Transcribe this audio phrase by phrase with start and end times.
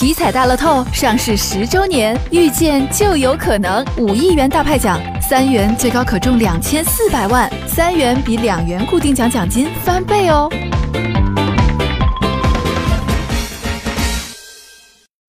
[0.00, 10.48] 体彩大乐透上市十周年，遇见就有可能五亿元大派奖，三元最高可中两千四百万，三元比两元固定奖奖金翻倍哦。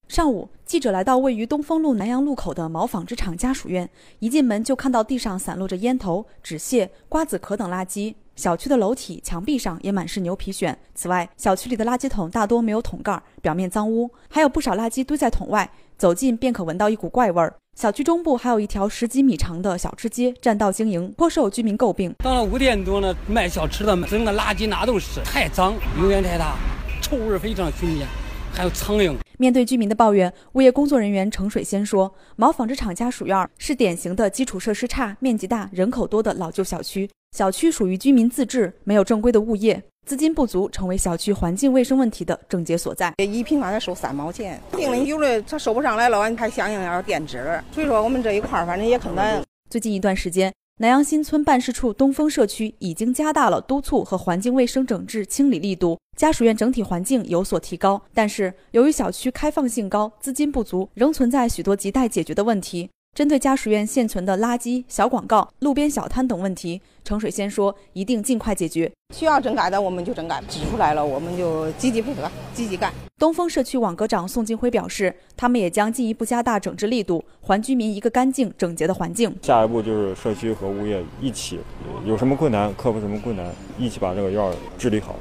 [0.08, 3.86] 上午，记者来到位于东风路南阳路口的毛纺织厂家属院，
[4.20, 8.14] 一进门就看到地上散落着烟头、纸屑、瓜子壳等垃圾。
[8.34, 10.74] 小区的楼体、墙壁上也满是牛皮癣。
[10.94, 17.54] 此外，小区里的垃圾桶大多没有桶盖，表面脏污，还有不少垃圾堆在桶外，走近便可闻到一股怪味儿。
[17.78, 22.14] 小区中部还有一条十几米长的小吃街，占道经营，颇受居民诟病。
[22.18, 26.56] 到了五点多呢，卖小吃的扔的垃圾哪都是太脏，油烟太大，
[27.00, 28.06] 臭味非常熏人。
[28.54, 29.16] 还有苍蝇。
[29.38, 37.08] 面对居民的抱怨，物业工作人员程水仙说：“毛纺织厂家属院是典型的基础设施差、面积大、人口多的老旧小区。
[37.32, 43.14] 小区属于居民自治，没有正规的物业，资金不足成为小区环境卫生问题的症结所在。
[43.16, 47.38] 一平方才收三毛钱，定了有的他收不上来了，完还相应要垫资。
[47.72, 49.42] 所以说我们这一块儿反正也很难。
[49.70, 58.02] 最近一段时间。”南阳新村办事处东风社区已经加大了督促和环境卫生整治清理力度，家属院整体环境有所提高。
[58.12, 62.90] 但是，由于小区开放性高，资金不足，仍存在许多亟待解决的问题。
[63.14, 68.90] 针对家属院现存的垃圾、小广告、路边小摊等问题，程水仙说：“一定尽快解决。
[69.14, 72.90] 需要整改的，我们就整改；指出来了，我们就积极配合，积极干。”
[73.20, 79.36] 东风社区网格长宋金辉表示，他们也将进一步加大整治力度，还居民一个干净整洁的环境。
[79.42, 81.60] 下一步就是社区和物业一起，
[82.06, 83.46] 有什么困难克服什么困难，
[83.78, 85.14] 一起把这个院儿治理好。